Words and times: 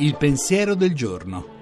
Il 0.00 0.16
pensiero 0.16 0.74
del 0.74 0.94
giorno. 0.94 1.56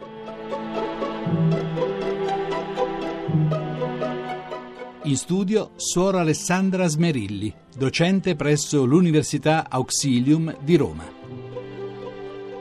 In 5.05 5.17
studio 5.17 5.71
Suora 5.77 6.21
Alessandra 6.21 6.87
Smerilli, 6.87 7.55
docente 7.77 8.35
presso 8.35 8.85
l'Università 8.85 9.67
Auxilium 9.71 10.57
di 10.61 10.77
Roma. 10.77 11.05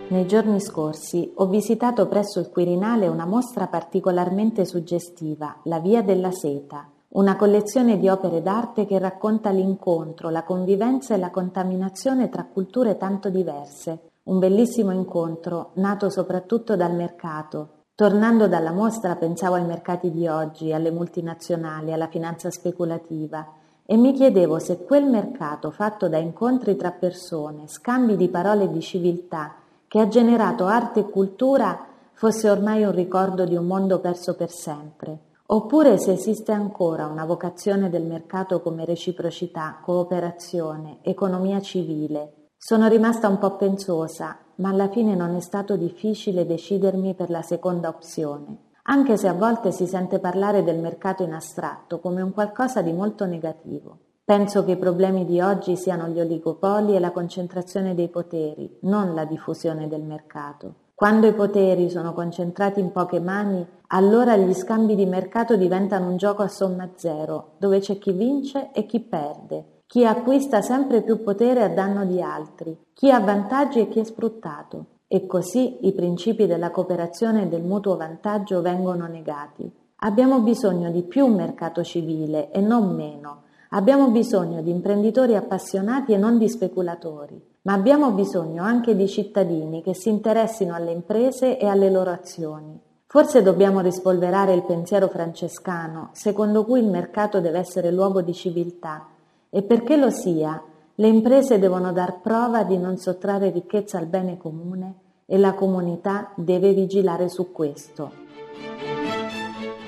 Nei 0.08 0.28
giorni 0.28 0.60
scorsi 0.62 1.32
ho 1.36 1.48
visitato 1.48 2.08
presso 2.08 2.40
il 2.40 2.50
Quirinale 2.50 3.08
una 3.08 3.26
mostra 3.26 3.68
particolarmente 3.68 4.64
suggestiva, 4.66 5.62
La 5.64 5.80
Via 5.80 6.04
della 6.04 6.32
Seta, 6.32 6.90
una 7.16 7.38
collezione 7.38 7.98
di 7.98 8.10
opere 8.10 8.42
d'arte 8.42 8.86
che 8.86 9.00
racconta 9.00 9.50
l'incontro, 9.50 10.30
la 10.30 10.44
convivenza 10.44 11.14
e 11.14 11.18
la 11.18 11.30
contaminazione 11.30 12.28
tra 12.28 12.44
culture 12.44 12.98
tanto 12.98 13.30
diverse, 13.30 14.10
un 14.24 14.38
bellissimo 14.38 14.92
incontro, 14.92 15.72
nato 15.76 16.10
soprattutto 16.10 16.76
dal 16.76 16.94
mercato. 16.94 17.84
Tornando 17.96 18.50
dalla 18.50 18.74
mostra 18.74 19.16
pensavo 19.16 19.56
ai 19.56 19.64
mercati 19.64 20.12
di 20.12 20.28
oggi, 20.28 20.74
alle 20.74 20.92
multinazionali, 20.92 21.94
alla 21.94 22.10
finanza 22.10 22.52
speculativa. 22.52 23.48
E 23.86 23.96
mi 23.96 24.12
chiedevo 24.12 24.60
se 24.60 24.84
quel 24.84 25.06
mercato 25.06 25.72
fatto 25.72 26.10
da 26.10 26.18
incontri 26.18 26.76
tra 26.76 26.92
persone, 26.92 27.70
scambi 27.70 28.18
di 28.18 28.28
parole 28.28 28.66
e 28.66 28.70
di 28.70 28.82
civiltà, 28.82 29.56
che 29.88 30.02
ha 30.02 30.10
generato 30.10 30.66
arte 30.66 31.02
e 31.02 31.10
cultura, 31.10 31.86
fosse 32.12 32.50
ormai 32.50 32.84
un 32.84 32.92
ricordo 32.92 33.46
di 33.46 33.56
un 33.56 33.68
mondo 33.68 34.00
perso 34.00 34.36
per 34.36 34.50
sempre, 34.50 35.20
oppure 35.56 35.98
se 35.98 36.12
esiste 36.12 36.52
ancora 36.52 37.08
una 37.08 37.24
vocazione 37.24 37.90
del 37.90 38.04
mercato 38.04 38.62
come 38.62 38.84
reciprocità, 38.84 39.80
cooperazione, 39.82 40.98
economia 41.02 41.62
civile, 41.62 42.50
sono 42.58 42.90
rimasta 42.90 43.30
un 43.30 43.38
po' 43.38 43.56
pensosa, 43.56 44.38
ma 44.56 44.70
alla 44.70 44.90
fine 44.90 45.16
non 45.16 45.34
è 45.34 45.40
stato 45.40 45.78
difficile 45.78 46.46
decidermi 46.46 47.16
per 47.16 47.30
la 47.30 47.42
seconda 47.42 47.88
opzione, 47.88 48.72
anche 48.84 49.16
se 49.16 49.30
a 49.30 49.34
volte 49.34 49.72
si 49.72 49.88
sente 49.88 50.20
parlare 50.20 50.62
del 50.62 50.80
mercato 50.80 51.24
in 51.24 51.32
astratto 51.32 52.02
come 52.02 52.22
un 52.22 52.34
qualcosa 52.34 52.82
di 52.82 52.92
molto 52.92 53.26
negativo. 53.26 54.00
Penso 54.26 54.66
che 54.66 54.72
i 54.72 54.78
problemi 54.78 55.24
di 55.24 55.40
oggi 55.40 55.78
siano 55.78 56.10
gli 56.10 56.20
oligopoli 56.20 56.96
e 56.96 57.00
la 57.00 57.12
concentrazione 57.12 57.96
dei 57.96 58.10
poteri, 58.10 58.80
non 58.82 59.14
la 59.14 59.24
diffusione 59.24 59.88
del 59.88 60.02
mercato. 60.02 60.85
Quando 60.98 61.28
i 61.28 61.34
poteri 61.34 61.90
sono 61.90 62.14
concentrati 62.14 62.80
in 62.80 62.94
poche 62.94 63.20
mani, 63.20 63.68
allora 63.88 64.38
gli 64.38 64.54
scambi 64.54 64.96
di 64.96 65.06
mercato 65.06 65.58
diventano 65.58 66.08
un 66.08 66.16
gioco 66.16 66.42
a 66.42 66.48
somma 66.48 66.92
zero, 66.96 67.56
dove 67.58 67.80
c'è 67.80 67.98
chi 67.98 68.14
vince 68.14 68.72
e 68.72 68.86
chi 68.86 69.02
perde, 69.02 69.82
chi 69.88 70.06
acquista 70.06 70.62
sempre 70.62 71.02
più 71.02 71.22
potere 71.22 71.64
a 71.64 71.68
danno 71.68 72.06
di 72.06 72.22
altri, 72.22 72.92
chi 72.94 73.12
ha 73.12 73.20
vantaggi 73.20 73.82
e 73.82 73.90
chi 73.90 74.00
è 74.00 74.06
sfruttato. 74.06 74.86
E 75.08 75.26
così 75.28 75.86
i 75.86 75.92
principi 75.92 76.48
della 76.48 76.72
cooperazione 76.72 77.44
e 77.44 77.48
del 77.48 77.64
mutuo 77.64 77.98
vantaggio 77.98 78.62
vengono 78.62 79.06
negati. 79.06 79.70
Abbiamo 79.98 80.40
bisogno 80.40 80.92
di 80.92 81.04
più 81.04 81.28
mercato 81.28 81.84
civile 81.84 82.52
e 82.52 82.62
non 82.62 82.96
meno. 82.96 83.44
Abbiamo 83.70 84.10
bisogno 84.10 84.62
di 84.62 84.70
imprenditori 84.70 85.36
appassionati 85.36 86.14
e 86.14 86.18
non 86.18 86.38
di 86.38 86.48
speculatori, 86.48 87.42
ma 87.64 87.74
abbiamo 87.74 88.12
bisogno 88.12 88.64
anche 88.64 88.96
di 88.96 89.08
cittadini 89.08 89.82
che 89.82 89.96
si 89.96 90.10
interessino 90.10 90.76
alle 90.76 90.92
imprese 90.92 91.58
e 91.58 91.66
alle 91.66 91.90
loro 91.90 92.12
azioni. 92.12 92.80
Forse 93.08 93.42
dobbiamo 93.42 93.80
rispolverare 93.80 94.54
il 94.54 94.64
pensiero 94.64 95.08
francescano, 95.08 96.10
secondo 96.12 96.66
cui 96.66 96.80
il 96.80 96.88
mercato 96.88 97.40
deve 97.40 97.60
essere 97.60 97.92
luogo 97.92 98.22
di 98.22 98.34
civiltà 98.34 99.08
e 99.50 99.64
perché 99.64 99.96
lo 99.96 100.10
sia, 100.10 100.62
le 100.94 101.08
imprese 101.08 101.58
devono 101.60 101.92
dar 101.92 102.22
prova 102.22 102.64
di 102.64 102.78
non 102.78 102.98
sottrarre 102.98 103.50
ricchezza 103.50 103.98
al 103.98 104.06
bene 104.06 104.38
comune 104.38 104.96
e 105.26 105.38
la 105.38 105.54
comunità 105.54 106.32
deve 106.36 106.74
vigilare 106.74 107.30
su 107.30 107.52
questo. 107.52 108.12